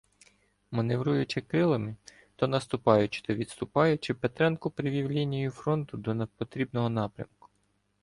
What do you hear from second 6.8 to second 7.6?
напрямку.